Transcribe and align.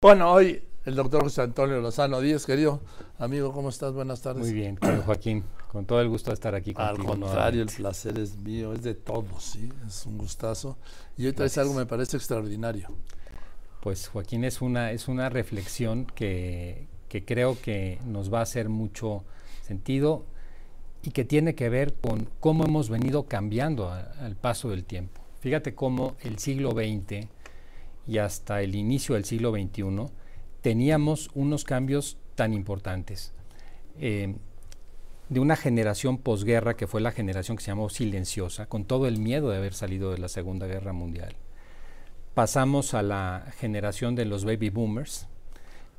Bueno, 0.00 0.30
hoy 0.32 0.62
el 0.84 0.94
doctor 0.94 1.24
José 1.24 1.42
Antonio 1.42 1.80
Lozano 1.80 2.20
Díaz, 2.20 2.46
querido 2.46 2.80
amigo, 3.18 3.52
¿cómo 3.52 3.68
estás? 3.68 3.92
Buenas 3.94 4.22
tardes. 4.22 4.44
Muy 4.44 4.52
bien, 4.52 4.78
Joaquín, 5.04 5.42
con 5.72 5.86
todo 5.86 6.00
el 6.00 6.08
gusto 6.08 6.30
de 6.30 6.34
estar 6.34 6.54
aquí 6.54 6.72
Al 6.76 6.96
contigo. 6.98 7.08
contrario, 7.18 7.62
el 7.62 7.68
placer 7.68 8.16
es 8.16 8.36
mío, 8.36 8.72
es 8.74 8.84
de 8.84 8.94
todos, 8.94 9.42
sí, 9.42 9.68
es 9.88 10.06
un 10.06 10.16
gustazo. 10.16 10.78
Y 11.16 11.26
hoy 11.26 11.32
traes 11.32 11.58
algo, 11.58 11.74
me 11.74 11.84
parece 11.84 12.16
extraordinario. 12.16 12.90
Pues 13.80 14.06
Joaquín 14.06 14.44
es 14.44 14.62
una, 14.62 14.92
es 14.92 15.08
una 15.08 15.30
reflexión 15.30 16.06
que, 16.06 16.86
que 17.08 17.24
creo 17.24 17.60
que 17.60 17.98
nos 18.06 18.32
va 18.32 18.38
a 18.38 18.42
hacer 18.42 18.68
mucho 18.68 19.24
sentido 19.62 20.26
y 21.02 21.10
que 21.10 21.24
tiene 21.24 21.56
que 21.56 21.68
ver 21.70 21.94
con 21.94 22.28
cómo 22.38 22.64
hemos 22.64 22.88
venido 22.88 23.24
cambiando 23.26 23.88
a- 23.88 24.12
al 24.20 24.36
paso 24.36 24.70
del 24.70 24.84
tiempo. 24.84 25.20
Fíjate 25.40 25.74
cómo 25.74 26.14
el 26.20 26.38
siglo 26.38 26.70
XX 26.70 27.26
y 28.08 28.18
hasta 28.18 28.62
el 28.62 28.74
inicio 28.74 29.14
del 29.14 29.26
siglo 29.26 29.52
XXI 29.52 30.06
teníamos 30.62 31.30
unos 31.34 31.62
cambios 31.64 32.16
tan 32.34 32.54
importantes. 32.54 33.32
Eh, 34.00 34.34
de 35.28 35.40
una 35.40 35.56
generación 35.56 36.16
posguerra 36.16 36.74
que 36.74 36.86
fue 36.86 37.02
la 37.02 37.12
generación 37.12 37.58
que 37.58 37.62
se 37.64 37.70
llamó 37.70 37.90
silenciosa, 37.90 38.66
con 38.66 38.84
todo 38.86 39.06
el 39.06 39.18
miedo 39.18 39.50
de 39.50 39.58
haber 39.58 39.74
salido 39.74 40.10
de 40.10 40.18
la 40.18 40.28
Segunda 40.28 40.66
Guerra 40.66 40.94
Mundial. 40.94 41.36
Pasamos 42.32 42.94
a 42.94 43.02
la 43.02 43.52
generación 43.58 44.14
de 44.14 44.24
los 44.24 44.46
baby 44.46 44.70
boomers, 44.70 45.26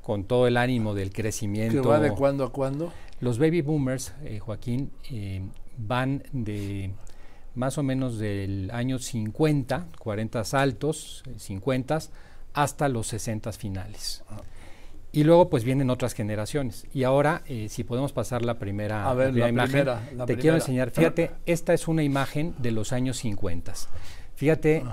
con 0.02 0.24
todo 0.24 0.48
el 0.48 0.56
ánimo 0.56 0.94
del 0.94 1.10
¿Que 1.10 1.22
crecimiento. 1.22 1.88
va 1.88 2.00
de 2.00 2.10
cuándo 2.10 2.42
a 2.44 2.52
cuándo? 2.52 2.92
Los 3.20 3.38
baby 3.38 3.60
boomers, 3.60 4.14
eh, 4.24 4.40
Joaquín, 4.40 4.90
eh, 5.10 5.42
van 5.78 6.24
de 6.32 6.90
más 7.54 7.78
o 7.78 7.82
menos 7.82 8.18
del 8.18 8.70
año 8.72 8.98
50, 8.98 9.88
40 9.98 10.42
altos, 10.52 11.22
eh, 11.26 11.34
50, 11.38 11.98
hasta 12.54 12.88
los 12.88 13.06
60 13.08 13.52
finales. 13.52 14.22
Ah. 14.28 14.40
Y 15.12 15.24
luego 15.24 15.50
pues 15.50 15.64
vienen 15.64 15.90
otras 15.90 16.14
generaciones. 16.14 16.86
Y 16.94 17.02
ahora, 17.02 17.42
eh, 17.46 17.68
si 17.68 17.82
podemos 17.82 18.12
pasar 18.12 18.44
la 18.44 18.58
primera, 18.58 19.10
A 19.10 19.14
ver, 19.14 19.34
la 19.34 19.48
imagen, 19.48 19.70
primera, 19.70 19.94
la 19.94 20.24
te 20.24 20.34
primera. 20.34 20.40
quiero 20.40 20.56
enseñar. 20.56 20.90
Fíjate, 20.90 21.32
esta 21.46 21.74
es 21.74 21.88
una 21.88 22.04
imagen 22.04 22.54
de 22.58 22.70
los 22.70 22.92
años 22.92 23.18
50. 23.18 23.72
Fíjate 24.36 24.84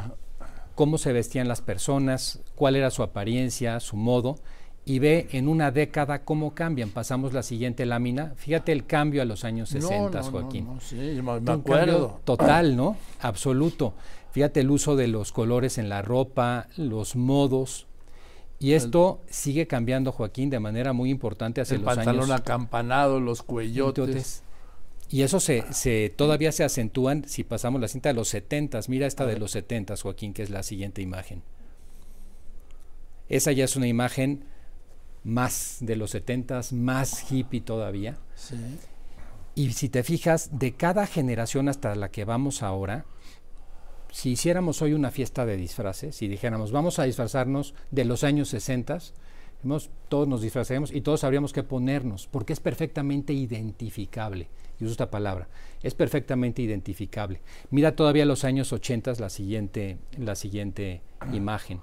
cómo 0.73 0.97
se 0.97 1.13
vestían 1.13 1.47
las 1.47 1.61
personas, 1.61 2.39
cuál 2.55 2.75
era 2.75 2.89
su 2.89 3.03
apariencia, 3.03 3.79
su 3.79 3.95
modo, 3.95 4.39
y 4.87 4.99
ve 4.99 5.27
en 5.33 5.49
una 5.49 5.69
década 5.69 6.23
cómo 6.23 6.55
cambian. 6.55 6.91
Pasamos 6.91 7.33
la 7.33 7.43
siguiente 7.43 7.85
lámina. 7.85 8.31
Fíjate 8.37 8.71
el 8.71 8.85
cambio 8.85 9.21
a 9.21 9.25
los 9.25 9.43
años 9.43 9.67
60, 9.67 9.97
no, 9.97 10.09
no, 10.09 10.31
Joaquín. 10.31 10.65
no, 10.65 10.79
sí, 10.79 10.95
me, 10.95 11.51
acuerdo. 11.51 12.21
total, 12.23 12.77
¿no? 12.77 12.95
Absoluto. 13.19 13.93
Fíjate 14.31 14.61
el 14.61 14.71
uso 14.71 14.95
de 14.95 15.09
los 15.09 15.33
colores 15.33 15.77
en 15.77 15.89
la 15.89 16.01
ropa, 16.01 16.67
los 16.77 17.17
modos. 17.17 17.85
Y 18.59 18.73
esto 18.73 19.19
sigue 19.29 19.67
cambiando, 19.67 20.13
Joaquín, 20.13 20.49
de 20.49 20.61
manera 20.61 20.93
muy 20.93 21.09
importante 21.09 21.59
hacia 21.59 21.75
El 21.75 21.81
los 21.81 21.93
pantalón 21.93 22.31
años. 22.31 22.39
acampanado, 22.39 23.19
los 23.19 23.43
cuellotes. 23.43 24.41
Y 25.09 25.23
eso 25.23 25.41
se, 25.41 25.65
se 25.71 26.13
todavía 26.15 26.53
se 26.53 26.63
acentúan 26.63 27.25
si 27.27 27.43
pasamos 27.43 27.81
la 27.81 27.89
cinta 27.89 28.07
de 28.07 28.15
los 28.15 28.29
70. 28.29 28.79
Mira 28.87 29.05
esta 29.05 29.25
de 29.25 29.37
los 29.37 29.51
70, 29.51 29.97
Joaquín, 29.97 30.33
que 30.33 30.43
es 30.43 30.49
la 30.49 30.63
siguiente 30.63 31.01
imagen. 31.01 31.43
Esa 33.27 33.51
ya 33.51 33.65
es 33.65 33.75
una 33.75 33.87
imagen 33.87 34.45
más 35.23 35.77
de 35.81 35.95
los 35.95 36.11
70, 36.11 36.61
más 36.71 37.31
hippie 37.31 37.61
todavía. 37.61 38.17
Sí. 38.35 38.55
Y 39.55 39.71
si 39.71 39.89
te 39.89 40.03
fijas, 40.03 40.59
de 40.59 40.73
cada 40.73 41.07
generación 41.07 41.67
hasta 41.67 41.95
la 41.95 42.11
que 42.11 42.25
vamos 42.25 42.61
ahora, 42.61 43.05
si 44.11 44.31
hiciéramos 44.31 44.81
hoy 44.81 44.93
una 44.93 45.11
fiesta 45.11 45.45
de 45.45 45.57
disfraces, 45.57 46.15
si 46.15 46.27
dijéramos, 46.27 46.71
vamos 46.71 46.99
a 46.99 47.03
disfrazarnos 47.03 47.73
de 47.91 48.05
los 48.05 48.23
años 48.23 48.49
60, 48.49 48.99
digamos, 49.63 49.89
todos 50.09 50.27
nos 50.27 50.41
disfrazaríamos 50.41 50.93
y 50.93 51.01
todos 51.01 51.21
sabríamos 51.21 51.53
qué 51.53 51.63
ponernos, 51.63 52.27
porque 52.27 52.53
es 52.53 52.59
perfectamente 52.59 53.33
identificable. 53.33 54.49
Y 54.79 54.83
uso 54.83 54.91
esta 54.91 55.09
palabra, 55.09 55.47
es 55.81 55.95
perfectamente 55.95 56.61
identificable. 56.61 57.41
Mira 57.71 57.95
todavía 57.95 58.25
los 58.25 58.43
años 58.43 58.71
80, 58.71 59.13
la 59.19 59.29
siguiente, 59.29 59.97
la 60.17 60.35
siguiente 60.35 61.01
imagen. 61.33 61.81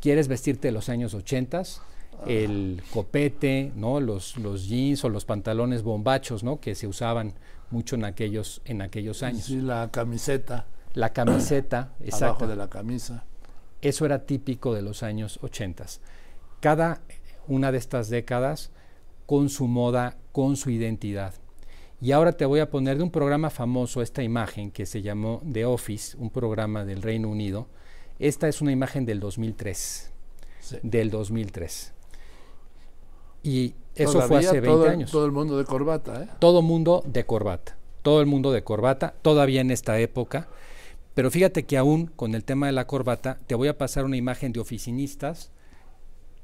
¿Quieres 0.00 0.26
vestirte 0.26 0.68
de 0.68 0.72
los 0.72 0.88
años 0.88 1.14
80? 1.14 1.62
El 2.26 2.82
copete, 2.92 3.72
¿no? 3.76 4.00
Los, 4.00 4.36
los 4.36 4.68
jeans 4.68 5.04
o 5.04 5.08
los 5.08 5.24
pantalones 5.24 5.82
bombachos, 5.82 6.42
¿no? 6.42 6.60
Que 6.60 6.74
se 6.74 6.86
usaban 6.86 7.34
mucho 7.70 7.96
en 7.96 8.04
aquellos, 8.04 8.60
en 8.64 8.82
aquellos 8.82 9.22
años. 9.22 9.44
Sí, 9.44 9.60
la 9.60 9.90
camiseta 9.90 10.66
La 10.94 11.12
camiseta, 11.12 11.78
abajo 11.78 12.04
exacto. 12.04 12.46
de 12.46 12.56
la 12.56 12.68
camisa. 12.68 13.24
Eso 13.80 14.04
era 14.06 14.26
típico 14.26 14.74
de 14.74 14.82
los 14.82 15.02
años 15.02 15.38
80. 15.42 15.86
Cada 16.60 17.00
una 17.46 17.70
de 17.70 17.78
estas 17.78 18.08
décadas 18.10 18.70
con 19.26 19.48
su 19.48 19.66
moda, 19.68 20.16
con 20.32 20.56
su 20.56 20.70
identidad. 20.70 21.34
Y 22.00 22.12
ahora 22.12 22.32
te 22.32 22.44
voy 22.44 22.60
a 22.60 22.70
poner 22.70 22.96
de 22.96 23.02
un 23.02 23.10
programa 23.10 23.50
famoso 23.50 24.02
esta 24.02 24.22
imagen 24.22 24.70
que 24.70 24.86
se 24.86 25.02
llamó 25.02 25.42
The 25.52 25.64
Office, 25.64 26.16
un 26.16 26.30
programa 26.30 26.84
del 26.84 27.02
Reino 27.02 27.28
Unido. 27.28 27.68
Esta 28.18 28.48
es 28.48 28.60
una 28.60 28.72
imagen 28.72 29.04
del 29.04 29.20
2003, 29.20 30.12
Sí. 30.60 30.76
del 30.82 31.10
2003. 31.10 31.92
Y 33.42 33.74
eso 33.94 34.20
fue 34.22 34.38
hace 34.38 34.60
20 34.60 34.68
todo, 34.68 34.88
años. 34.88 35.10
Todo 35.10 35.26
el 35.26 35.32
mundo 35.32 35.58
de 35.58 35.64
corbata, 35.64 36.22
¿eh? 36.22 36.28
Todo 36.38 36.62
mundo 36.62 37.02
de 37.06 37.24
corbata, 37.24 37.76
todo 38.02 38.20
el 38.20 38.26
mundo 38.26 38.52
de 38.52 38.62
corbata, 38.62 39.14
todavía 39.22 39.60
en 39.60 39.70
esta 39.70 39.98
época. 39.98 40.48
Pero 41.14 41.30
fíjate 41.30 41.64
que 41.64 41.76
aún 41.76 42.06
con 42.06 42.34
el 42.34 42.44
tema 42.44 42.66
de 42.66 42.72
la 42.72 42.86
corbata, 42.86 43.38
te 43.46 43.54
voy 43.54 43.68
a 43.68 43.76
pasar 43.76 44.04
una 44.04 44.16
imagen 44.16 44.52
de 44.52 44.60
oficinistas, 44.60 45.50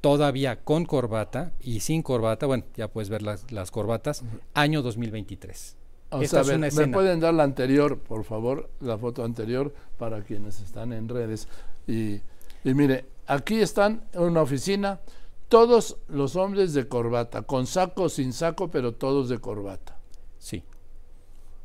todavía 0.01 0.57
con 0.63 0.85
corbata 0.85 1.51
y 1.61 1.79
sin 1.79 2.03
corbata, 2.03 2.45
bueno, 2.45 2.63
ya 2.75 2.87
puedes 2.89 3.09
ver 3.09 3.21
las, 3.21 3.51
las 3.51 3.71
corbatas, 3.71 4.23
año 4.53 4.81
2023. 4.81 5.77
O 6.11 6.21
Esta 6.21 6.43
sea, 6.43 6.53
es 6.53 6.57
una 6.57 6.57
¿me 6.57 6.67
escena. 6.67 6.93
pueden 6.93 7.19
dar 7.19 7.33
la 7.33 7.43
anterior, 7.43 7.97
por 7.97 8.23
favor? 8.23 8.69
La 8.81 8.97
foto 8.97 9.23
anterior 9.23 9.73
para 9.97 10.21
quienes 10.21 10.59
están 10.61 10.93
en 10.93 11.09
redes. 11.09 11.47
Y, 11.87 12.19
y 12.63 12.73
mire, 12.73 13.05
aquí 13.27 13.59
están 13.59 14.03
en 14.13 14.21
una 14.21 14.41
oficina 14.41 14.99
todos 15.49 15.97
los 16.07 16.35
hombres 16.35 16.73
de 16.73 16.87
corbata, 16.87 17.43
con 17.43 17.67
saco 17.67 18.03
o 18.03 18.09
sin 18.09 18.33
saco, 18.33 18.69
pero 18.71 18.93
todos 18.95 19.29
de 19.29 19.37
corbata. 19.39 19.97
Sí, 20.39 20.63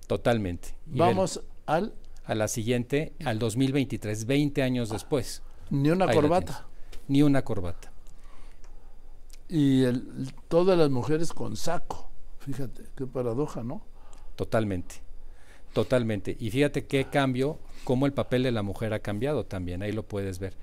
totalmente. 0.06 0.74
Y 0.92 0.98
Vamos 0.98 1.40
al 1.66 1.94
a 2.24 2.34
la 2.34 2.46
siguiente, 2.48 3.12
al 3.24 3.38
2023, 3.38 4.24
20 4.26 4.62
años 4.62 4.90
después. 4.90 5.42
ni 5.70 5.90
una 5.90 6.04
Ahí 6.06 6.14
corbata. 6.14 6.66
Ni 7.08 7.22
una 7.22 7.42
corbata. 7.42 7.92
Y 9.48 9.82
el- 9.84 10.32
todas 10.48 10.78
las 10.78 10.90
mujeres 10.90 11.32
con 11.32 11.56
saco. 11.56 12.08
Fíjate, 12.38 12.84
qué 12.96 13.06
paradoja, 13.06 13.62
¿no? 13.64 13.82
Totalmente, 14.36 14.96
totalmente. 15.72 16.36
Y 16.38 16.50
fíjate 16.50 16.86
qué 16.86 17.06
cambio, 17.06 17.58
cómo 17.84 18.06
el 18.06 18.12
papel 18.12 18.42
de 18.44 18.52
la 18.52 18.62
mujer 18.62 18.92
ha 18.94 19.00
cambiado 19.00 19.44
también, 19.44 19.82
ahí 19.82 19.92
lo 19.92 20.04
puedes 20.04 20.38
ver. 20.38 20.56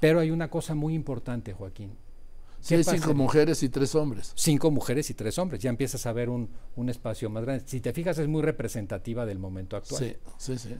Pero 0.00 0.20
hay 0.20 0.30
una 0.30 0.48
cosa 0.50 0.74
muy 0.74 0.94
importante, 0.94 1.52
Joaquín. 1.54 1.96
Sí, 2.60 2.68
¿Qué 2.68 2.74
hay 2.76 2.84
cinco 2.84 3.14
mujeres 3.14 3.62
y 3.62 3.68
tres 3.68 3.94
hombres. 3.94 4.32
Cinco 4.36 4.70
mujeres 4.70 5.08
y 5.10 5.14
tres 5.14 5.38
hombres, 5.38 5.62
ya 5.62 5.70
empiezas 5.70 6.04
a 6.06 6.12
ver 6.12 6.28
un, 6.28 6.50
un 6.76 6.88
espacio 6.88 7.30
más 7.30 7.44
grande. 7.44 7.64
Si 7.66 7.80
te 7.80 7.92
fijas, 7.92 8.18
es 8.18 8.28
muy 8.28 8.42
representativa 8.42 9.24
del 9.24 9.38
momento 9.38 9.76
actual. 9.76 10.04
Sí, 10.04 10.16
sí, 10.36 10.58
sí. 10.58 10.76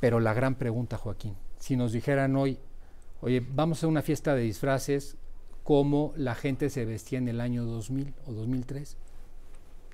Pero 0.00 0.18
la 0.18 0.34
gran 0.34 0.56
pregunta, 0.56 0.98
Joaquín, 0.98 1.36
si 1.60 1.76
nos 1.76 1.92
dijeran 1.92 2.34
hoy, 2.34 2.58
oye, 3.20 3.40
vamos 3.54 3.84
a 3.84 3.86
una 3.86 4.02
fiesta 4.02 4.34
de 4.34 4.42
disfraces, 4.42 5.16
¿cómo 5.62 6.12
la 6.16 6.34
gente 6.34 6.70
se 6.70 6.84
vestía 6.84 7.18
en 7.18 7.28
el 7.28 7.40
año 7.40 7.64
2000 7.64 8.12
o 8.26 8.32
2003? 8.32 8.96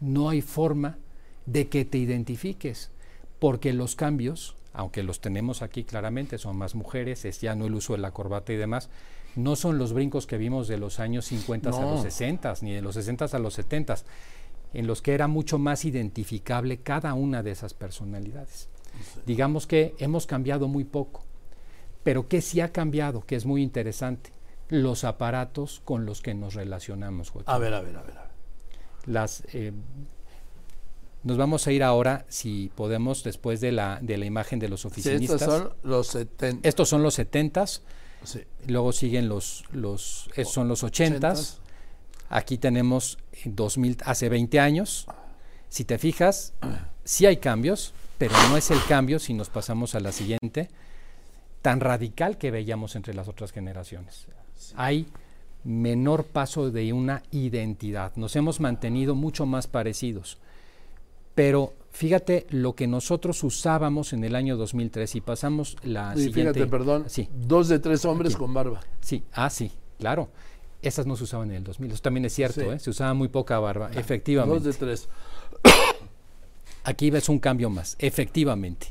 No 0.00 0.30
hay 0.30 0.40
forma 0.40 0.96
de 1.44 1.68
que 1.68 1.84
te 1.84 1.98
identifiques, 1.98 2.90
porque 3.38 3.74
los 3.74 3.96
cambios, 3.96 4.56
aunque 4.72 5.02
los 5.02 5.20
tenemos 5.20 5.62
aquí 5.62 5.84
claramente, 5.84 6.38
son 6.38 6.56
más 6.56 6.74
mujeres, 6.74 7.24
es 7.24 7.40
ya 7.40 7.54
no 7.54 7.66
el 7.66 7.74
uso 7.74 7.94
de 7.94 8.00
la 8.00 8.12
corbata 8.12 8.52
y 8.52 8.56
demás, 8.56 8.90
no 9.36 9.56
son 9.56 9.78
los 9.78 9.92
brincos 9.92 10.26
que 10.26 10.38
vimos 10.38 10.68
de 10.68 10.78
los 10.78 11.00
años 11.00 11.26
50 11.26 11.70
a 11.70 11.82
los 11.82 12.02
60, 12.02 12.54
ni 12.62 12.74
de 12.74 12.82
los 12.82 12.94
60 12.94 13.26
a 13.26 13.38
los 13.38 13.54
70, 13.54 13.96
en 14.74 14.86
los 14.86 15.02
que 15.02 15.14
era 15.14 15.28
mucho 15.28 15.58
más 15.58 15.84
identificable 15.84 16.78
cada 16.78 17.14
una 17.14 17.42
de 17.42 17.52
esas 17.52 17.74
personalidades. 17.74 18.68
Digamos 19.26 19.66
que 19.66 19.94
hemos 19.98 20.26
cambiado 20.26 20.68
muy 20.68 20.84
poco, 20.84 21.24
pero 22.02 22.28
que 22.28 22.40
sí 22.40 22.60
ha 22.60 22.72
cambiado, 22.72 23.24
que 23.24 23.36
es 23.36 23.46
muy 23.46 23.62
interesante, 23.62 24.32
los 24.68 25.04
aparatos 25.04 25.80
con 25.84 26.04
los 26.04 26.20
que 26.20 26.34
nos 26.34 26.54
relacionamos. 26.54 27.30
Joaquín. 27.30 27.54
A 27.54 27.58
ver, 27.58 27.74
a 27.74 27.80
ver, 27.80 27.96
a 27.96 28.02
ver. 28.02 28.18
a 28.18 28.22
ver. 28.22 28.30
Las, 29.06 29.42
eh, 29.52 29.72
nos 31.24 31.36
vamos 31.36 31.66
a 31.66 31.72
ir 31.72 31.82
ahora, 31.82 32.24
si 32.28 32.70
podemos, 32.74 33.24
después 33.24 33.60
de 33.60 33.72
la, 33.72 33.98
de 34.00 34.16
la 34.18 34.24
imagen 34.26 34.58
de 34.58 34.68
los 34.68 34.82
Sí, 34.82 34.88
oficinistas. 34.88 35.42
estos 35.42 35.58
son 35.58 35.72
los 35.82 36.06
70. 36.08 36.68
Estos 36.68 36.88
son 36.88 37.02
los 37.02 37.18
70s, 37.18 37.80
Sí. 38.24 38.40
luego 38.66 38.92
siguen 38.92 39.28
los, 39.28 39.64
los, 39.72 40.28
estos 40.34 40.52
son 40.54 40.68
los 40.68 40.82
80s. 40.84 41.58
Aquí 42.30 42.58
tenemos 42.58 43.18
en 43.44 43.54
2000, 43.56 43.98
hace 44.04 44.28
20 44.28 44.60
años. 44.60 45.06
Si 45.68 45.84
te 45.84 45.98
fijas, 45.98 46.52
sí 47.04 47.26
hay 47.26 47.36
cambios, 47.38 47.92
pero 48.18 48.34
no 48.48 48.56
es 48.56 48.70
el 48.70 48.82
cambio, 48.86 49.18
si 49.18 49.34
nos 49.34 49.48
pasamos 49.50 49.94
a 49.94 50.00
la 50.00 50.12
siguiente, 50.12 50.68
tan 51.62 51.80
radical 51.80 52.38
que 52.38 52.50
veíamos 52.50 52.96
entre 52.96 53.14
las 53.14 53.28
otras 53.28 53.52
generaciones. 53.52 54.26
Hay 54.76 55.06
menor 55.64 56.24
paso 56.24 56.70
de 56.70 56.92
una 56.92 57.22
identidad. 57.30 58.12
Nos 58.16 58.34
hemos 58.36 58.60
mantenido 58.60 59.14
mucho 59.14 59.46
más 59.46 59.66
parecidos. 59.66 60.38
Pero 61.38 61.72
fíjate 61.92 62.48
lo 62.50 62.74
que 62.74 62.88
nosotros 62.88 63.44
usábamos 63.44 64.12
en 64.12 64.24
el 64.24 64.34
año 64.34 64.56
2003 64.56 65.14
y 65.14 65.20
pasamos 65.20 65.76
la 65.84 66.12
y 66.16 66.24
siguiente. 66.24 66.54
Fíjate, 66.54 66.66
perdón, 66.66 67.04
Sí, 67.06 67.28
dos 67.32 67.68
de 67.68 67.78
tres 67.78 68.04
hombres 68.04 68.36
con 68.36 68.52
barba. 68.52 68.80
sí, 69.00 69.22
ah, 69.34 69.48
sí, 69.48 69.70
claro. 70.00 70.30
Esas 70.82 71.06
no 71.06 71.14
se 71.14 71.22
usaban 71.22 71.50
en 71.52 71.58
el 71.58 71.62
2000. 71.62 71.92
Eso 71.92 72.02
también 72.02 72.24
es 72.24 72.32
cierto, 72.34 72.60
Sí. 72.62 72.66
¿eh? 72.66 72.80
se 72.80 72.90
usaba 72.90 73.14
muy 73.14 73.28
poca 73.28 73.56
barba, 73.60 73.86
Dos 73.86 73.98
efectivamente. 73.98 74.66
de 74.68 74.74
tres. 74.74 75.08
Aquí 76.82 77.08
ves 77.08 77.28
un 77.28 77.38
cambio 77.38 77.70
más, 77.70 77.94
efectivamente, 78.00 78.88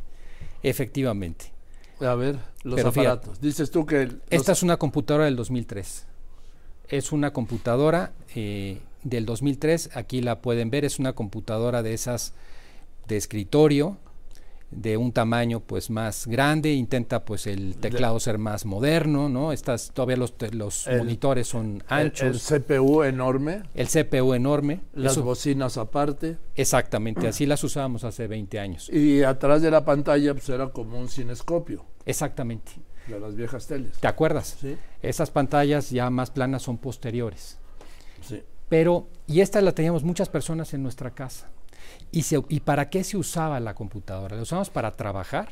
efectivamente. 0.64 1.52
A 2.00 2.16
ver, 2.16 2.38
los 2.64 2.76
Pero 2.76 2.94
fíjate, 2.94 3.10
aparatos. 3.10 3.42
Dices 3.42 3.72
tú 3.72 3.86
que 3.86 4.10
Esta 4.30 4.54
es 4.54 4.64
una 4.64 4.78
computadora 4.78 5.26
del 5.26 5.36
2003. 5.36 6.06
Es 6.88 7.12
una 7.12 7.34
computadora 7.34 8.14
eh, 8.36 8.80
del 9.04 9.26
2003. 9.26 9.92
Aquí 9.96 10.22
la 10.22 10.42
pueden 10.42 10.70
ver. 10.70 10.86
Es 10.86 11.00
una 11.00 11.14
computadora 11.14 11.84
de 11.84 11.94
esas 11.94 12.34
de 13.08 13.18
escritorio, 13.18 13.98
de 14.70 14.98
un 14.98 15.14
tamaño 15.14 15.62
pues 15.62 15.90
más 15.90 16.28
grande. 16.28 16.74
Intenta 16.74 17.24
pues 17.24 17.48
el 17.48 17.78
teclado 17.78 18.20
ser 18.20 18.38
más 18.38 18.66
moderno, 18.66 19.30
¿no? 19.30 19.54
Estas 19.54 19.92
todavía 19.94 20.18
los, 20.18 20.34
los 20.52 20.88
El- 20.88 20.98
monitores 20.98 21.48
son 21.48 21.66
el, 21.90 21.98
el 22.00 22.06
anchos. 22.08 22.46
CPU 22.46 23.04
enorme, 23.04 23.64
El, 23.76 23.88
CPU 23.88 24.34
enorme. 24.34 24.82
las 24.94 25.14
Eso- 25.14 25.24
bocinas 25.24 25.78
aparte, 25.78 26.38
exactamente. 26.56 27.28
Así 27.30 27.46
las 27.46 27.64
usábamos 27.64 28.04
hace 28.04 28.28
20 28.28 28.60
años. 28.60 28.90
y 28.90 29.24
atrás 29.24 29.62
de 29.62 29.72
la 29.72 29.86
pantalla 29.86 30.34
pues 30.34 30.50
era 30.50 30.68
como 30.70 31.00
un 31.00 31.08
cinescopio 31.08 31.86
Exactamente. 32.06 32.74
de 33.08 33.20
las 33.22 33.36
viejas 33.38 33.68
teles. 33.68 33.94
¿Te 34.00 34.08
acuerdas? 34.10 34.58
Sí, 34.60 34.76
Esas 35.02 35.32
pantallas 35.32 35.92
ya 35.92 36.10
más 36.10 36.30
planas 36.30 36.64
son 36.64 36.78
posteriores. 36.78 37.58
sí. 38.22 38.44
Pero, 38.70 39.08
y 39.28 39.42
esta 39.42 39.62
la 39.62 39.72
teníamos 39.74 40.04
muchas 40.04 40.30
personas 40.30 40.74
en 40.74 40.84
nuestra 40.84 41.12
casa. 41.12 41.50
¿Y, 42.12 42.24
se- 42.24 42.44
¿Y 42.50 42.62
para 42.62 42.90
qué 42.90 43.04
se 43.04 43.18
usaba 43.18 43.60
la 43.60 43.76
computadora? 43.76 44.36
La 44.36 44.42
usábamos 44.42 44.70
para 44.70 44.92
trabajar, 44.92 45.50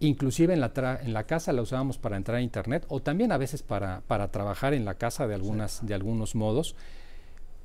inclusive 0.00 0.54
en 0.54 0.60
la, 0.60 0.72
tra- 0.74 1.00
en 1.02 1.12
la 1.12 1.24
casa 1.24 1.52
la 1.52 1.62
usábamos 1.62 1.98
para 1.98 2.16
entrar 2.16 2.38
a 2.38 2.42
internet 2.42 2.86
o 2.88 3.00
también 3.00 3.32
a 3.32 3.38
veces 3.38 3.62
para, 3.62 4.00
para 4.06 4.30
trabajar 4.30 4.74
en 4.74 4.84
la 4.84 4.94
casa 4.94 5.26
de, 5.28 5.34
algunas, 5.34 5.84
de 5.86 5.94
algunos 5.94 6.34
modos, 6.34 6.74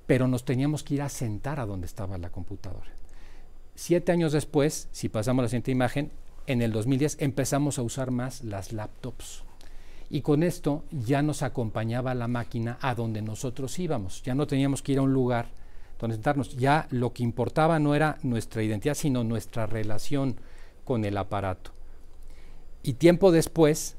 pero 0.06 0.28
nos 0.28 0.46
teníamos 0.46 0.84
que 0.84 0.96
ir 0.96 1.02
a 1.02 1.10
sentar 1.10 1.60
a 1.60 1.66
donde 1.66 1.88
estaba 1.88 2.18
la 2.18 2.30
computadora. 2.32 2.92
Siete 3.74 4.12
años 4.12 4.34
después, 4.34 4.88
si 4.92 5.10
pasamos 5.10 5.42
a 5.42 5.44
la 5.44 5.50
siguiente 5.50 5.72
imagen, 5.72 6.12
en 6.48 6.62
el 6.62 6.72
2010 6.72 7.18
empezamos 7.22 7.80
a 7.80 7.84
usar 7.84 8.12
más 8.12 8.44
las 8.44 8.72
laptops. 8.72 9.45
Y 10.10 10.22
con 10.22 10.44
esto 10.44 10.84
ya 10.92 11.22
nos 11.22 11.42
acompañaba 11.42 12.14
la 12.14 12.28
máquina 12.28 12.78
a 12.82 12.94
donde 12.96 13.22
nosotros 13.22 13.78
íbamos. 13.80 14.22
Ya 14.24 14.36
no 14.36 14.48
teníamos 14.48 14.82
que 14.82 14.94
ir 14.94 15.00
a 15.00 15.04
un 15.04 15.14
lugar 15.14 15.48
donde 16.00 16.16
sentarnos. 16.16 16.56
Ya 16.56 16.88
lo 16.92 17.14
que 17.14 17.24
importaba 17.24 17.80
no 17.80 17.96
era 17.96 18.18
nuestra 18.22 18.64
identidad, 18.64 18.96
sino 18.96 19.24
nuestra 19.24 19.66
relación 19.66 20.40
con 20.84 21.06
el 21.06 21.18
aparato. 21.18 21.72
Y 22.84 22.94
tiempo 22.94 23.32
después, 23.32 23.98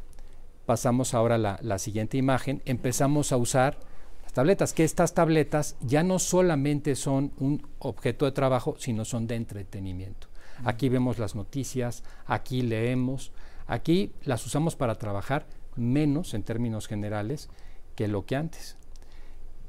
pasamos 0.65 1.13
ahora 1.15 1.35
a 1.35 1.39
la, 1.39 1.59
la 1.61 1.79
siguiente 1.79 2.17
imagen, 2.17 2.63
empezamos 2.67 3.33
a 3.33 3.37
usar 3.37 3.79
las 4.23 4.33
tabletas, 4.33 4.73
que 4.73 4.85
estas 4.85 5.13
tabletas 5.13 5.77
ya 5.81 6.05
no 6.05 6.21
solamente 6.21 6.95
son 6.95 7.33
un 7.39 7.67
objeto 7.81 8.27
de 8.27 8.33
trabajo, 8.33 8.77
sino 8.79 9.05
son 9.05 9.27
de 9.27 9.35
entretenimiento. 9.35 10.29
Aquí 10.65 10.89
vemos 10.89 11.19
las 11.19 11.35
noticias, 11.35 12.05
aquí 12.27 12.63
leemos, 12.63 13.33
aquí 13.67 14.13
las 14.23 14.47
usamos 14.47 14.77
para 14.77 14.95
trabajar 14.95 15.47
menos 15.77 16.35
en 16.35 16.43
términos 16.43 16.87
generales 16.87 17.49
que 17.95 18.09
lo 18.09 18.27
que 18.27 18.37
antes. 18.37 18.77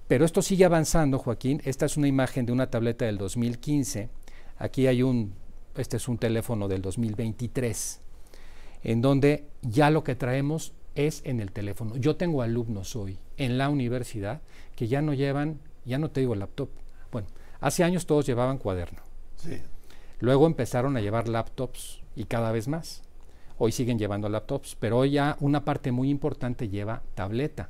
Pero 0.08 0.26
esto 0.26 0.42
sigue 0.42 0.66
avanzando, 0.66 1.20
Joaquín. 1.20 1.62
Esta 1.66 1.86
es 1.86 1.98
una 1.98 2.08
imagen 2.08 2.46
de 2.46 2.54
una 2.54 2.70
tableta 2.70 3.06
del 3.06 3.18
2015. 3.18 4.10
Aquí 4.58 4.88
hay 4.88 5.04
un, 5.04 5.34
este 5.76 5.98
es 5.98 6.08
un 6.08 6.18
teléfono 6.18 6.68
del 6.68 6.82
2023, 6.82 8.02
en 8.84 9.02
donde 9.02 9.48
ya 9.62 9.90
lo 9.90 10.04
que 10.04 10.16
traemos 10.16 10.74
es 10.96 11.22
en 11.26 11.40
el 11.40 11.52
teléfono. 11.52 11.98
Yo 11.98 12.16
tengo 12.16 12.42
alumnos 12.42 12.96
hoy 12.96 13.20
en 13.38 13.58
la 13.58 13.70
universidad 13.70 14.42
que 14.76 14.88
ya 14.88 15.02
no 15.02 15.14
llevan, 15.14 15.60
ya 15.86 15.98
no 15.98 16.10
te 16.10 16.22
digo 16.22 16.36
laptop. 16.36 16.70
Bueno, 17.12 17.28
hace 17.60 17.84
años 17.84 18.06
todos 18.06 18.26
llevaban 18.26 18.58
cuaderno. 18.58 19.02
Sí. 19.36 19.62
Luego 20.20 20.48
empezaron 20.48 20.98
a 20.98 21.02
llevar 21.02 21.28
laptops 21.28 22.02
y 22.16 22.24
cada 22.24 22.52
vez 22.52 22.68
más. 22.68 23.04
Hoy 23.60 23.72
siguen 23.72 23.98
llevando 23.98 24.30
laptops, 24.30 24.76
pero 24.80 25.00
hoy 25.00 25.12
ya 25.12 25.36
una 25.40 25.66
parte 25.66 25.92
muy 25.92 26.10
importante 26.10 26.70
lleva 26.70 27.02
tableta. 27.16 27.70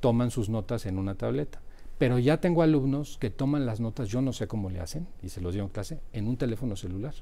Toman 0.00 0.30
sus 0.30 0.48
notas 0.48 0.84
en 0.84 0.98
una 0.98 1.14
tableta. 1.14 1.60
Pero 1.96 2.18
ya 2.18 2.38
tengo 2.38 2.62
alumnos 2.62 3.16
que 3.18 3.30
toman 3.30 3.64
las 3.64 3.80
notas, 3.80 4.08
yo 4.08 4.20
no 4.20 4.34
sé 4.34 4.46
cómo 4.46 4.68
le 4.68 4.80
hacen, 4.80 5.06
y 5.22 5.30
se 5.30 5.40
los 5.40 5.54
digo 5.54 5.64
en 5.64 5.72
clase, 5.72 6.00
en 6.12 6.28
un 6.28 6.36
teléfono 6.36 6.76
celular. 6.76 7.14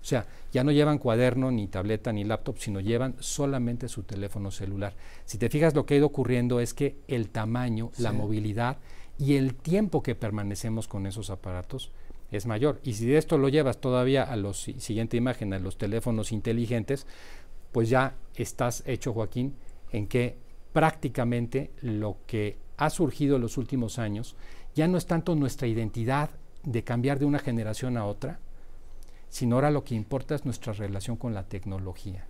O 0.00 0.06
sea, 0.06 0.26
ya 0.52 0.64
no 0.64 0.72
llevan 0.72 0.98
cuaderno, 0.98 1.50
ni 1.50 1.66
tableta, 1.66 2.12
ni 2.12 2.24
laptop, 2.24 2.58
sino 2.58 2.80
llevan 2.80 3.16
solamente 3.20 3.88
su 3.88 4.02
teléfono 4.02 4.50
celular. 4.50 4.94
Si 5.26 5.36
te 5.36 5.50
fijas, 5.50 5.74
lo 5.74 5.84
que 5.84 5.94
ha 5.94 5.96
ido 5.98 6.06
ocurriendo 6.06 6.60
es 6.60 6.72
que 6.72 6.96
el 7.08 7.28
tamaño, 7.28 7.90
la 7.98 8.12
movilidad 8.12 8.78
y 9.18 9.36
el 9.36 9.54
tiempo 9.54 10.02
que 10.02 10.14
permanecemos 10.14 10.88
con 10.88 11.06
esos 11.06 11.30
aparatos 11.30 11.90
es 12.36 12.46
mayor. 12.46 12.80
Y 12.82 12.94
si 12.94 13.06
de 13.06 13.18
esto 13.18 13.38
lo 13.38 13.48
llevas 13.48 13.80
todavía 13.80 14.22
a 14.22 14.36
la 14.36 14.52
siguiente 14.52 15.16
imagen, 15.16 15.52
a 15.52 15.58
los 15.58 15.78
teléfonos 15.78 16.32
inteligentes, 16.32 17.06
pues 17.72 17.88
ya 17.88 18.14
estás 18.36 18.82
hecho, 18.86 19.12
Joaquín, 19.12 19.54
en 19.90 20.06
que 20.06 20.36
prácticamente 20.72 21.70
lo 21.80 22.18
que 22.26 22.58
ha 22.76 22.90
surgido 22.90 23.36
en 23.36 23.42
los 23.42 23.58
últimos 23.58 23.98
años 23.98 24.36
ya 24.74 24.88
no 24.88 24.98
es 24.98 25.06
tanto 25.06 25.34
nuestra 25.34 25.68
identidad 25.68 26.30
de 26.64 26.82
cambiar 26.82 27.18
de 27.18 27.26
una 27.26 27.38
generación 27.38 27.96
a 27.96 28.06
otra, 28.06 28.40
sino 29.28 29.56
ahora 29.56 29.70
lo 29.70 29.84
que 29.84 29.94
importa 29.94 30.34
es 30.34 30.44
nuestra 30.44 30.72
relación 30.72 31.16
con 31.16 31.34
la 31.34 31.44
tecnología. 31.44 32.26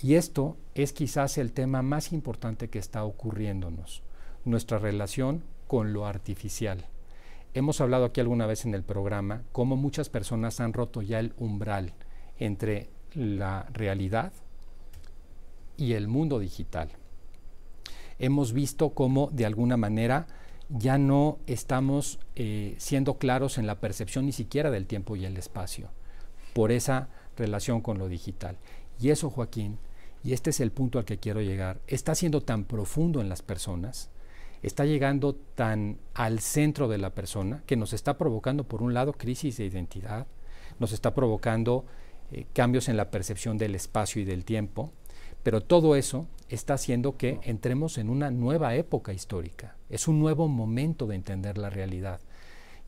Y 0.00 0.14
esto 0.14 0.56
es 0.74 0.92
quizás 0.92 1.38
el 1.38 1.52
tema 1.52 1.82
más 1.82 2.12
importante 2.12 2.68
que 2.68 2.78
está 2.78 3.04
ocurriéndonos, 3.04 4.02
nuestra 4.44 4.78
relación 4.78 5.44
con 5.68 5.92
lo 5.92 6.06
artificial. 6.06 6.86
Hemos 7.54 7.82
hablado 7.82 8.06
aquí 8.06 8.20
alguna 8.20 8.46
vez 8.46 8.64
en 8.64 8.74
el 8.74 8.82
programa 8.82 9.42
cómo 9.52 9.76
muchas 9.76 10.08
personas 10.08 10.60
han 10.60 10.72
roto 10.72 11.02
ya 11.02 11.18
el 11.20 11.34
umbral 11.36 11.92
entre 12.38 12.88
la 13.14 13.66
realidad 13.72 14.32
y 15.76 15.92
el 15.92 16.08
mundo 16.08 16.38
digital. 16.38 16.88
Hemos 18.18 18.54
visto 18.54 18.90
cómo 18.90 19.28
de 19.32 19.44
alguna 19.44 19.76
manera 19.76 20.26
ya 20.70 20.96
no 20.96 21.38
estamos 21.46 22.20
eh, 22.36 22.74
siendo 22.78 23.18
claros 23.18 23.58
en 23.58 23.66
la 23.66 23.80
percepción 23.80 24.24
ni 24.24 24.32
siquiera 24.32 24.70
del 24.70 24.86
tiempo 24.86 25.16
y 25.16 25.26
el 25.26 25.36
espacio 25.36 25.90
por 26.54 26.72
esa 26.72 27.08
relación 27.36 27.82
con 27.82 27.98
lo 27.98 28.08
digital. 28.08 28.56
Y 28.98 29.10
eso, 29.10 29.28
Joaquín, 29.28 29.78
y 30.24 30.32
este 30.32 30.50
es 30.50 30.60
el 30.60 30.70
punto 30.70 30.98
al 30.98 31.04
que 31.04 31.18
quiero 31.18 31.42
llegar, 31.42 31.80
está 31.86 32.14
siendo 32.14 32.40
tan 32.40 32.64
profundo 32.64 33.20
en 33.20 33.28
las 33.28 33.42
personas, 33.42 34.10
está 34.62 34.84
llegando 34.84 35.34
tan 35.34 35.98
al 36.14 36.40
centro 36.40 36.88
de 36.88 36.98
la 36.98 37.10
persona 37.10 37.62
que 37.66 37.76
nos 37.76 37.92
está 37.92 38.16
provocando, 38.16 38.64
por 38.64 38.82
un 38.82 38.94
lado, 38.94 39.12
crisis 39.12 39.56
de 39.56 39.66
identidad, 39.66 40.26
nos 40.78 40.92
está 40.92 41.14
provocando 41.14 41.84
eh, 42.30 42.46
cambios 42.52 42.88
en 42.88 42.96
la 42.96 43.10
percepción 43.10 43.58
del 43.58 43.74
espacio 43.74 44.22
y 44.22 44.24
del 44.24 44.44
tiempo, 44.44 44.92
pero 45.42 45.60
todo 45.60 45.96
eso 45.96 46.28
está 46.48 46.74
haciendo 46.74 47.16
que 47.16 47.40
entremos 47.42 47.98
en 47.98 48.08
una 48.08 48.30
nueva 48.30 48.74
época 48.76 49.12
histórica. 49.12 49.76
Es 49.90 50.06
un 50.06 50.20
nuevo 50.20 50.48
momento 50.48 51.06
de 51.06 51.16
entender 51.16 51.58
la 51.58 51.70
realidad. 51.70 52.20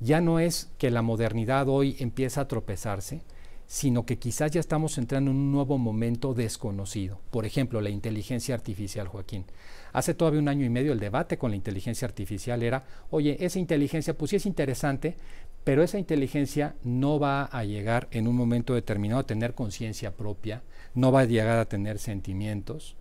Ya 0.01 0.21
no 0.21 0.39
es 0.39 0.71
que 0.79 0.91
la 0.91 1.03
modernidad 1.03 1.69
hoy 1.69 1.97
empieza 1.99 2.43
a 2.43 2.49
tropezarse, 2.49 3.23
sino 3.67 4.05
que 4.05 4.19
quizás 4.19 4.51
ya 4.51 4.61
estamos 4.61 4.99
entrando 4.99 5.31
en 5.31 5.37
un 5.37 5.53
nuevo 5.53 5.79
momento 5.79 6.35
desconocido. 6.35 7.21
Por 7.31 7.47
ejemplo, 7.47 7.81
la 7.81 7.91
inteligencia 7.91 8.55
artificial, 8.55 9.09
Joaquín. 9.09 9.45
Hace 9.93 10.15
todavía 10.15 10.41
un 10.41 10.49
año 10.49 10.65
y 10.67 10.71
medio 10.71 10.93
el 10.93 11.01
debate 11.01 11.39
con 11.39 11.51
la 11.51 11.57
inteligencia 11.57 12.07
artificial 12.07 12.63
era, 12.63 12.85
oye, 13.11 13.37
esa 13.41 13.59
inteligencia 13.59 14.17
pues 14.17 14.31
sí 14.31 14.37
es 14.37 14.47
interesante, 14.47 15.17
pero 15.65 15.83
esa 15.83 15.99
inteligencia 15.99 16.75
no 16.85 17.19
va 17.19 17.45
a 17.45 17.65
llegar 17.65 18.09
en 18.11 18.29
un 18.29 18.37
momento 18.37 18.75
determinado 18.75 19.21
a 19.21 19.27
tener 19.27 19.55
conciencia 19.55 20.13
propia, 20.13 20.63
no 20.95 21.11
va 21.11 21.21
a 21.21 21.25
llegar 21.25 21.59
a 21.59 21.69
tener 21.69 21.99
sentimientos. 21.99 22.97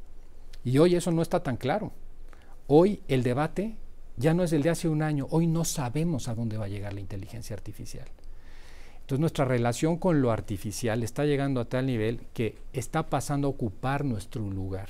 Y 0.63 0.77
hoy 0.77 0.95
eso 0.95 1.11
no 1.11 1.21
está 1.21 1.43
tan 1.43 1.57
claro. 1.57 1.91
Hoy 2.67 3.01
el 3.09 3.23
debate 3.23 3.75
ya 4.15 4.33
no 4.33 4.43
es 4.43 4.53
el 4.53 4.63
de 4.63 4.69
hace 4.69 4.87
un 4.87 5.01
año, 5.01 5.27
hoy 5.31 5.47
no 5.47 5.65
sabemos 5.65 6.27
a 6.27 6.35
dónde 6.35 6.57
va 6.57 6.65
a 6.65 6.69
llegar 6.69 6.93
la 6.93 7.01
inteligencia 7.01 7.55
artificial. 7.55 8.07
Entonces 9.03 9.19
nuestra 9.19 9.43
relación 9.43 9.97
con 9.97 10.21
lo 10.21 10.31
artificial 10.31 11.03
está 11.03 11.25
llegando 11.25 11.59
a 11.59 11.65
tal 11.65 11.87
nivel 11.87 12.21
que 12.33 12.55
está 12.71 13.09
pasando 13.09 13.47
a 13.47 13.51
ocupar 13.51 14.05
nuestro 14.05 14.49
lugar. 14.49 14.87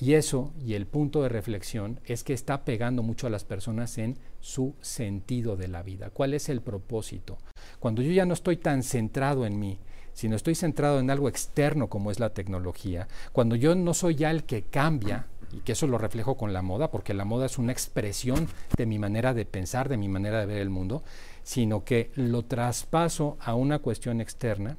Y 0.00 0.14
eso, 0.14 0.52
y 0.60 0.74
el 0.74 0.86
punto 0.86 1.22
de 1.22 1.28
reflexión, 1.28 2.00
es 2.04 2.24
que 2.24 2.32
está 2.34 2.64
pegando 2.64 3.04
mucho 3.04 3.28
a 3.28 3.30
las 3.30 3.44
personas 3.44 3.96
en 3.96 4.18
su 4.40 4.74
sentido 4.80 5.56
de 5.56 5.68
la 5.68 5.84
vida. 5.84 6.10
¿Cuál 6.10 6.34
es 6.34 6.48
el 6.48 6.60
propósito? 6.60 7.38
Cuando 7.78 8.02
yo 8.02 8.10
ya 8.10 8.26
no 8.26 8.34
estoy 8.34 8.56
tan 8.56 8.82
centrado 8.82 9.46
en 9.46 9.58
mí, 9.60 9.78
sino 10.12 10.34
estoy 10.34 10.56
centrado 10.56 10.98
en 10.98 11.08
algo 11.08 11.28
externo 11.28 11.88
como 11.88 12.10
es 12.10 12.18
la 12.18 12.30
tecnología, 12.30 13.06
cuando 13.32 13.54
yo 13.54 13.76
no 13.76 13.94
soy 13.94 14.16
ya 14.16 14.32
el 14.32 14.42
que 14.42 14.62
cambia 14.62 15.28
y 15.52 15.60
que 15.60 15.72
eso 15.72 15.86
lo 15.86 15.98
reflejo 15.98 16.36
con 16.36 16.52
la 16.52 16.62
moda, 16.62 16.90
porque 16.90 17.14
la 17.14 17.24
moda 17.24 17.46
es 17.46 17.58
una 17.58 17.72
expresión 17.72 18.48
de 18.76 18.86
mi 18.86 18.98
manera 18.98 19.34
de 19.34 19.44
pensar, 19.44 19.88
de 19.88 19.96
mi 19.96 20.08
manera 20.08 20.40
de 20.40 20.46
ver 20.46 20.58
el 20.58 20.70
mundo, 20.70 21.02
sino 21.42 21.84
que 21.84 22.10
lo 22.14 22.44
traspaso 22.44 23.36
a 23.40 23.54
una 23.54 23.78
cuestión 23.78 24.20
externa, 24.20 24.76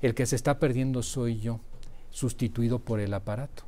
el 0.00 0.14
que 0.14 0.26
se 0.26 0.36
está 0.36 0.58
perdiendo 0.58 1.02
soy 1.02 1.40
yo, 1.40 1.60
sustituido 2.10 2.78
por 2.78 3.00
el 3.00 3.14
aparato. 3.14 3.64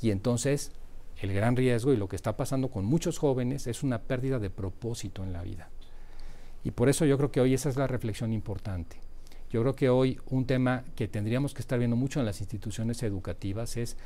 Y 0.00 0.10
entonces 0.10 0.72
el 1.20 1.32
gran 1.32 1.56
riesgo 1.56 1.92
y 1.92 1.96
lo 1.96 2.08
que 2.08 2.16
está 2.16 2.36
pasando 2.36 2.68
con 2.70 2.84
muchos 2.84 3.18
jóvenes 3.18 3.66
es 3.66 3.82
una 3.82 4.02
pérdida 4.02 4.38
de 4.38 4.50
propósito 4.50 5.24
en 5.24 5.32
la 5.32 5.42
vida. 5.42 5.70
Y 6.62 6.70
por 6.70 6.88
eso 6.88 7.04
yo 7.04 7.16
creo 7.16 7.30
que 7.30 7.40
hoy 7.40 7.54
esa 7.54 7.68
es 7.68 7.76
la 7.76 7.86
reflexión 7.86 8.32
importante. 8.32 9.00
Yo 9.50 9.62
creo 9.62 9.74
que 9.74 9.88
hoy 9.88 10.20
un 10.26 10.46
tema 10.46 10.84
que 10.94 11.08
tendríamos 11.08 11.54
que 11.54 11.60
estar 11.60 11.78
viendo 11.78 11.96
mucho 11.96 12.20
en 12.20 12.26
las 12.26 12.40
instituciones 12.40 13.02
educativas 13.02 13.76
es 13.76 13.96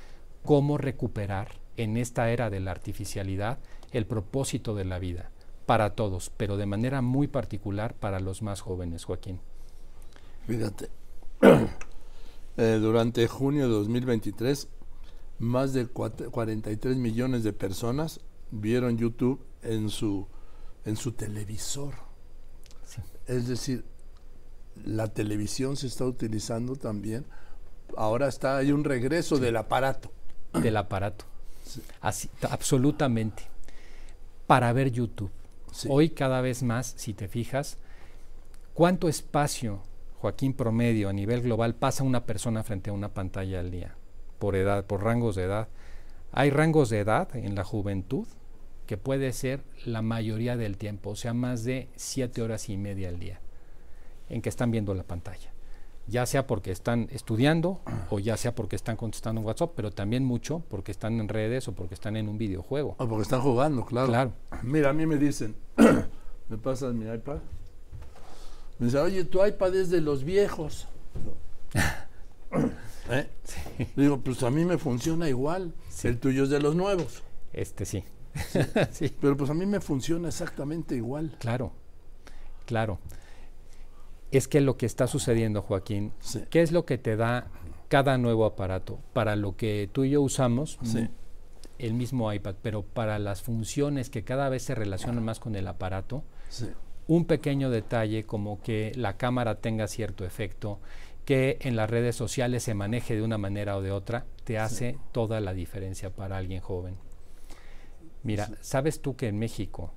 cómo 0.44 0.78
recuperar 0.78 1.61
en 1.76 1.96
esta 1.96 2.30
era 2.30 2.50
de 2.50 2.60
la 2.60 2.70
artificialidad 2.70 3.58
el 3.92 4.06
propósito 4.06 4.74
de 4.74 4.84
la 4.84 4.98
vida 4.98 5.30
para 5.66 5.94
todos, 5.94 6.30
pero 6.36 6.56
de 6.56 6.66
manera 6.66 7.02
muy 7.02 7.28
particular 7.28 7.94
para 7.94 8.20
los 8.20 8.42
más 8.42 8.60
jóvenes, 8.60 9.04
Joaquín. 9.04 9.40
Fíjate, 10.46 10.90
eh, 12.56 12.78
durante 12.80 13.26
junio 13.28 13.68
de 13.68 13.74
2023, 13.74 14.68
más 15.38 15.72
de 15.72 15.86
43 15.86 16.96
millones 16.96 17.42
de 17.44 17.52
personas 17.52 18.20
vieron 18.50 18.98
YouTube 18.98 19.44
en 19.62 19.88
su, 19.88 20.26
en 20.84 20.96
su 20.96 21.12
televisor. 21.12 21.94
Es 23.26 23.46
decir, 23.46 23.84
la 24.84 25.08
televisión 25.08 25.76
se 25.76 25.86
está 25.86 26.04
utilizando 26.04 26.76
también. 26.76 27.24
Ahora 27.96 28.28
está 28.28 28.56
hay 28.56 28.72
un 28.72 28.84
regreso 28.84 29.38
del 29.38 29.56
aparato. 29.56 30.10
Del 30.54 30.76
aparato. 30.76 31.24
Así, 32.00 32.28
absolutamente. 32.48 33.44
Para 34.46 34.72
ver 34.72 34.90
YouTube. 34.90 35.30
Hoy 35.88 36.10
cada 36.10 36.40
vez 36.40 36.62
más, 36.62 36.94
si 36.96 37.14
te 37.14 37.28
fijas, 37.28 37.78
¿cuánto 38.74 39.08
espacio, 39.08 39.80
Joaquín 40.18 40.52
promedio, 40.52 41.08
a 41.08 41.12
nivel 41.12 41.42
global 41.42 41.74
pasa 41.74 42.04
una 42.04 42.26
persona 42.26 42.62
frente 42.62 42.90
a 42.90 42.92
una 42.92 43.14
pantalla 43.14 43.60
al 43.60 43.70
día? 43.70 43.94
Por 44.38 44.56
edad, 44.56 44.84
por 44.84 45.02
rangos 45.02 45.36
de 45.36 45.44
edad. 45.44 45.68
Hay 46.32 46.50
rangos 46.50 46.90
de 46.90 47.00
edad 47.00 47.34
en 47.34 47.54
la 47.54 47.64
juventud 47.64 48.26
que 48.86 48.96
puede 48.96 49.32
ser 49.32 49.62
la 49.86 50.02
mayoría 50.02 50.56
del 50.56 50.76
tiempo, 50.76 51.10
o 51.10 51.16
sea, 51.16 51.32
más 51.32 51.64
de 51.64 51.88
siete 51.96 52.42
horas 52.42 52.68
y 52.68 52.76
media 52.76 53.08
al 53.08 53.18
día 53.18 53.40
en 54.28 54.42
que 54.42 54.48
están 54.48 54.70
viendo 54.70 54.94
la 54.94 55.04
pantalla. 55.04 55.52
Ya 56.06 56.26
sea 56.26 56.46
porque 56.46 56.72
están 56.72 57.08
estudiando 57.12 57.80
o 58.10 58.18
ya 58.18 58.36
sea 58.36 58.54
porque 58.54 58.76
están 58.76 58.96
contestando 58.96 59.40
en 59.40 59.46
WhatsApp, 59.46 59.72
pero 59.76 59.92
también 59.92 60.24
mucho 60.24 60.62
porque 60.68 60.90
están 60.90 61.20
en 61.20 61.28
redes 61.28 61.68
o 61.68 61.72
porque 61.72 61.94
están 61.94 62.16
en 62.16 62.28
un 62.28 62.38
videojuego. 62.38 62.96
O 62.98 63.08
porque 63.08 63.22
están 63.22 63.40
jugando, 63.40 63.84
claro. 63.86 64.08
Claro. 64.08 64.32
Mira, 64.62 64.90
a 64.90 64.92
mí 64.92 65.06
me 65.06 65.16
dicen, 65.16 65.54
¿me 66.48 66.58
pasas 66.58 66.92
mi 66.92 67.06
iPad? 67.12 67.38
Me 68.78 68.86
dice, 68.86 68.98
oye, 68.98 69.24
tu 69.24 69.44
iPad 69.44 69.74
es 69.76 69.90
de 69.90 70.00
los 70.00 70.24
viejos. 70.24 70.88
¿Eh? 73.10 73.28
Digo, 73.96 74.18
pues 74.18 74.42
a 74.42 74.50
mí 74.50 74.64
me 74.64 74.78
funciona 74.78 75.28
igual. 75.28 75.72
El 76.02 76.18
tuyo 76.18 76.44
es 76.44 76.50
de 76.50 76.60
los 76.60 76.74
nuevos. 76.74 77.22
Este 77.52 77.84
sí. 77.84 78.04
sí. 78.90 79.14
Pero 79.20 79.36
pues 79.36 79.50
a 79.50 79.54
mí 79.54 79.66
me 79.66 79.80
funciona 79.80 80.28
exactamente 80.28 80.96
igual. 80.96 81.36
Claro, 81.38 81.72
claro 82.66 82.98
es 84.32 84.48
que 84.48 84.60
lo 84.60 84.76
que 84.76 84.86
está 84.86 85.06
sucediendo, 85.06 85.62
Joaquín, 85.62 86.12
¿qué 86.50 86.62
es 86.62 86.72
lo 86.72 86.84
que 86.84 86.98
te 86.98 87.16
da 87.16 87.46
cada 87.88 88.18
nuevo 88.18 88.46
aparato? 88.46 88.98
Para 89.12 89.36
lo 89.36 89.56
que 89.56 89.88
tú 89.92 90.04
y 90.04 90.10
yo 90.10 90.22
usamos, 90.22 90.78
el 91.78 91.94
mismo 91.94 92.32
iPad, 92.32 92.54
pero 92.62 92.82
para 92.82 93.18
las 93.18 93.42
funciones 93.42 94.08
que 94.08 94.24
cada 94.24 94.48
vez 94.48 94.62
se 94.62 94.74
relacionan 94.74 95.24
más 95.24 95.38
con 95.38 95.54
el 95.54 95.68
aparato, 95.68 96.24
un 97.06 97.26
pequeño 97.26 97.70
detalle 97.70 98.24
como 98.24 98.62
que 98.62 98.92
la 98.96 99.16
cámara 99.16 99.56
tenga 99.56 99.86
cierto 99.86 100.24
efecto, 100.24 100.80
que 101.24 101.58
en 101.60 101.76
las 101.76 101.90
redes 101.90 102.16
sociales 102.16 102.62
se 102.62 102.74
maneje 102.74 103.14
de 103.14 103.22
una 103.22 103.38
manera 103.38 103.76
o 103.76 103.82
de 103.82 103.92
otra, 103.92 104.24
te 104.44 104.58
hace 104.58 104.98
toda 105.12 105.40
la 105.40 105.52
diferencia 105.52 106.10
para 106.10 106.36
alguien 106.36 106.60
joven. 106.60 106.96
Mira, 108.22 108.50
¿sabes 108.60 109.02
tú 109.02 109.16
que 109.16 109.28
en 109.28 109.38
México 109.38 109.92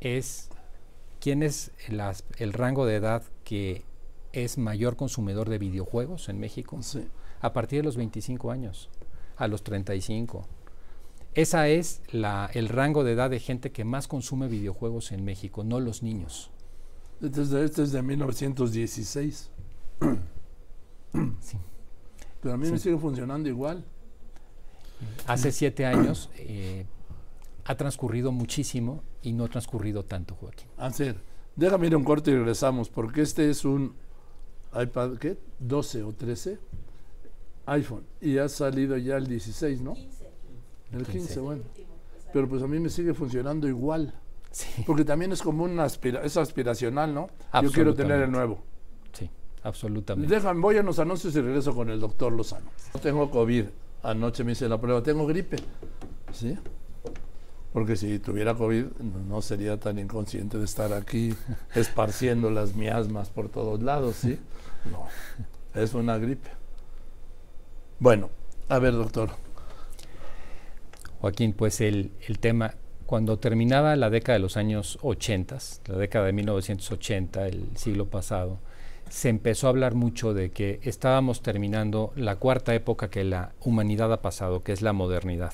es 0.00 0.50
quién 1.26 1.42
es 1.42 1.72
el 2.38 2.52
rango 2.52 2.86
de 2.86 2.94
edad 2.94 3.24
que 3.42 3.82
es 4.32 4.58
mayor 4.58 4.94
consumidor 4.94 5.48
de 5.48 5.58
videojuegos 5.58 6.28
en 6.28 6.38
México? 6.38 6.78
Sí. 6.82 7.08
A 7.40 7.52
partir 7.52 7.80
de 7.80 7.82
los 7.82 7.96
25 7.96 8.52
años, 8.52 8.90
a 9.36 9.48
los 9.48 9.64
35. 9.64 10.46
Esa 11.34 11.66
es 11.66 12.00
la, 12.12 12.48
el 12.54 12.68
rango 12.68 13.02
de 13.02 13.14
edad 13.14 13.28
de 13.28 13.40
gente 13.40 13.72
que 13.72 13.84
más 13.84 14.06
consume 14.06 14.46
videojuegos 14.46 15.10
en 15.10 15.24
México, 15.24 15.64
no 15.64 15.80
los 15.80 16.04
niños. 16.04 16.52
Este 17.20 17.42
es 17.42 17.90
de, 17.90 18.02
1916. 18.02 19.50
sí. 21.40 21.58
Pero 22.40 22.54
a 22.54 22.56
mí 22.56 22.70
me 22.70 22.78
sigue 22.78 22.98
funcionando 22.98 23.48
igual. 23.48 23.84
Hace 25.26 25.50
siete 25.50 25.86
años 25.86 26.30
eh, 26.36 26.86
ha 27.66 27.76
transcurrido 27.76 28.32
muchísimo 28.32 29.02
y 29.22 29.32
no 29.32 29.44
ha 29.44 29.48
transcurrido 29.48 30.04
tanto, 30.04 30.34
Joaquín. 30.34 30.68
Hacer. 30.76 31.16
Déjame 31.56 31.88
ir 31.88 31.94
a 31.94 31.96
un 31.96 32.04
corte 32.04 32.30
y 32.30 32.34
regresamos, 32.34 32.88
porque 32.88 33.22
este 33.22 33.50
es 33.50 33.64
un 33.64 33.94
iPad, 34.74 35.16
¿qué? 35.18 35.38
12 35.58 36.02
o 36.02 36.12
13 36.12 36.58
iPhone. 37.66 38.04
Y 38.20 38.38
ha 38.38 38.48
salido 38.48 38.96
ya 38.96 39.16
el 39.16 39.26
16, 39.26 39.80
¿no? 39.80 39.94
15. 39.94 40.26
El 40.92 41.06
15, 41.06 41.40
bueno. 41.40 41.62
Pero 42.32 42.48
pues 42.48 42.62
a 42.62 42.66
mí 42.66 42.78
me 42.78 42.88
sigue 42.88 43.14
funcionando 43.14 43.66
igual. 43.66 44.14
Sí. 44.50 44.84
Porque 44.86 45.04
también 45.04 45.32
es 45.32 45.42
como 45.42 45.64
una 45.64 45.84
aspira 45.84 46.22
es 46.22 46.36
aspiracional, 46.36 47.12
¿no? 47.12 47.28
Yo 47.62 47.72
quiero 47.72 47.94
tener 47.94 48.22
el 48.22 48.30
nuevo. 48.30 48.62
Sí, 49.12 49.28
absolutamente. 49.62 50.34
Déjame, 50.34 50.60
voy 50.60 50.76
a 50.76 50.82
los 50.82 50.98
anuncios 50.98 51.34
y 51.34 51.40
regreso 51.40 51.74
con 51.74 51.90
el 51.90 52.00
doctor 52.00 52.32
Lozano. 52.32 52.70
No 52.94 53.00
tengo 53.00 53.30
COVID. 53.30 53.64
Anoche 54.02 54.44
me 54.44 54.52
hice 54.52 54.68
la 54.68 54.80
prueba. 54.80 55.02
Tengo 55.02 55.26
gripe. 55.26 55.56
¿Sí? 56.32 56.56
Porque 57.76 57.94
si 57.94 58.18
tuviera 58.18 58.54
COVID 58.54 58.86
no 59.28 59.42
sería 59.42 59.78
tan 59.78 59.98
inconsciente 59.98 60.56
de 60.56 60.64
estar 60.64 60.94
aquí 60.94 61.34
esparciendo 61.74 62.50
las 62.50 62.74
miasmas 62.74 63.28
por 63.28 63.50
todos 63.50 63.82
lados, 63.82 64.16
¿sí? 64.16 64.38
No, 64.90 65.06
es 65.78 65.92
una 65.92 66.16
gripe. 66.16 66.48
Bueno, 67.98 68.30
a 68.70 68.78
ver, 68.78 68.94
doctor. 68.94 69.28
Joaquín, 71.20 71.52
pues 71.52 71.82
el, 71.82 72.12
el 72.26 72.38
tema, 72.38 72.76
cuando 73.04 73.38
terminaba 73.38 73.94
la 73.94 74.08
década 74.08 74.38
de 74.38 74.42
los 74.42 74.56
años 74.56 74.98
80, 75.02 75.58
la 75.88 75.98
década 75.98 76.24
de 76.24 76.32
1980, 76.32 77.46
el 77.46 77.76
siglo 77.76 78.08
pasado, 78.08 78.58
se 79.10 79.28
empezó 79.28 79.66
a 79.66 79.70
hablar 79.70 79.94
mucho 79.94 80.32
de 80.32 80.50
que 80.50 80.80
estábamos 80.82 81.42
terminando 81.42 82.14
la 82.16 82.36
cuarta 82.36 82.74
época 82.74 83.10
que 83.10 83.22
la 83.24 83.52
humanidad 83.60 84.10
ha 84.14 84.22
pasado, 84.22 84.62
que 84.62 84.72
es 84.72 84.80
la 84.80 84.94
modernidad 84.94 85.52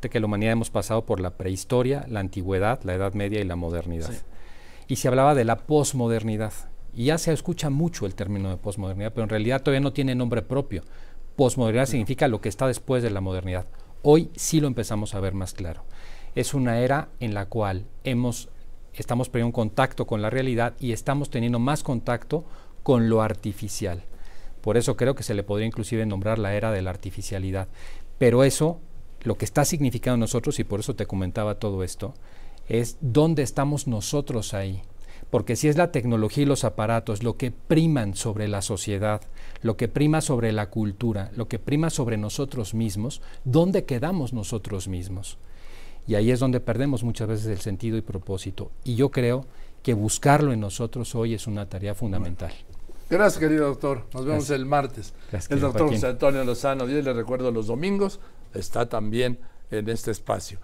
que 0.00 0.20
la 0.20 0.26
humanidad 0.26 0.52
hemos 0.52 0.70
pasado 0.70 1.04
por 1.04 1.20
la 1.20 1.36
prehistoria, 1.36 2.04
la 2.08 2.20
antigüedad, 2.20 2.82
la 2.84 2.94
Edad 2.94 3.14
Media 3.14 3.40
y 3.40 3.44
la 3.44 3.56
modernidad. 3.56 4.12
Y 4.88 4.96
se 4.96 5.08
hablaba 5.08 5.34
de 5.34 5.44
la 5.44 5.56
posmodernidad. 5.56 6.52
Y 6.94 7.06
ya 7.06 7.18
se 7.18 7.32
escucha 7.32 7.68
mucho 7.70 8.06
el 8.06 8.14
término 8.14 8.50
de 8.50 8.56
posmodernidad, 8.56 9.12
pero 9.12 9.24
en 9.24 9.30
realidad 9.30 9.62
todavía 9.62 9.80
no 9.80 9.92
tiene 9.92 10.14
nombre 10.14 10.42
propio. 10.42 10.82
Posmodernidad 11.36 11.86
significa 11.86 12.28
lo 12.28 12.40
que 12.40 12.48
está 12.48 12.66
después 12.66 13.02
de 13.02 13.10
la 13.10 13.20
modernidad. 13.20 13.66
Hoy 14.02 14.30
sí 14.36 14.60
lo 14.60 14.68
empezamos 14.68 15.14
a 15.14 15.20
ver 15.20 15.34
más 15.34 15.52
claro. 15.52 15.84
Es 16.34 16.54
una 16.54 16.78
era 16.80 17.08
en 17.20 17.34
la 17.34 17.46
cual 17.46 17.86
hemos, 18.04 18.48
estamos 18.94 19.28
perdiendo 19.28 19.52
contacto 19.54 20.06
con 20.06 20.22
la 20.22 20.30
realidad 20.30 20.74
y 20.78 20.92
estamos 20.92 21.30
teniendo 21.30 21.58
más 21.58 21.82
contacto 21.82 22.44
con 22.82 23.08
lo 23.08 23.20
artificial. 23.20 24.04
Por 24.60 24.76
eso 24.76 24.96
creo 24.96 25.14
que 25.14 25.22
se 25.22 25.34
le 25.34 25.42
podría 25.42 25.66
inclusive 25.66 26.06
nombrar 26.06 26.38
la 26.38 26.54
era 26.54 26.72
de 26.72 26.82
la 26.82 26.90
artificialidad. 26.90 27.68
Pero 28.18 28.44
eso 28.44 28.80
lo 29.26 29.36
que 29.36 29.44
está 29.44 29.64
significando 29.64 30.18
nosotros, 30.18 30.60
y 30.60 30.64
por 30.64 30.78
eso 30.78 30.94
te 30.94 31.06
comentaba 31.06 31.58
todo 31.58 31.82
esto, 31.82 32.14
es 32.68 32.96
dónde 33.00 33.42
estamos 33.42 33.88
nosotros 33.88 34.54
ahí. 34.54 34.82
Porque 35.30 35.56
si 35.56 35.66
es 35.66 35.76
la 35.76 35.90
tecnología 35.90 36.44
y 36.44 36.46
los 36.46 36.62
aparatos 36.62 37.24
lo 37.24 37.36
que 37.36 37.50
priman 37.50 38.14
sobre 38.14 38.46
la 38.46 38.62
sociedad, 38.62 39.20
lo 39.62 39.76
que 39.76 39.88
prima 39.88 40.20
sobre 40.20 40.52
la 40.52 40.70
cultura, 40.70 41.32
lo 41.34 41.48
que 41.48 41.58
prima 41.58 41.90
sobre 41.90 42.16
nosotros 42.16 42.72
mismos, 42.72 43.20
¿dónde 43.44 43.84
quedamos 43.84 44.32
nosotros 44.32 44.86
mismos? 44.86 45.38
Y 46.06 46.14
ahí 46.14 46.30
es 46.30 46.38
donde 46.38 46.60
perdemos 46.60 47.02
muchas 47.02 47.26
veces 47.26 47.46
el 47.46 47.58
sentido 47.58 47.96
y 47.96 48.02
propósito. 48.02 48.70
Y 48.84 48.94
yo 48.94 49.10
creo 49.10 49.44
que 49.82 49.94
buscarlo 49.94 50.52
en 50.52 50.60
nosotros 50.60 51.16
hoy 51.16 51.34
es 51.34 51.48
una 51.48 51.68
tarea 51.68 51.96
fundamental. 51.96 52.52
Gracias, 53.10 53.40
querido 53.40 53.66
doctor. 53.66 54.04
Nos 54.14 54.24
vemos 54.24 54.50
el 54.50 54.66
martes. 54.66 55.14
el 55.48 55.60
doctor 55.60 55.88
José 55.88 56.06
Antonio 56.06 56.44
Lozano. 56.44 56.88
Y 56.88 57.02
le 57.02 57.12
recuerdo 57.12 57.50
los 57.50 57.66
domingos 57.66 58.20
está 58.54 58.88
también 58.88 59.38
en 59.70 59.88
este 59.88 60.10
espacio. 60.10 60.58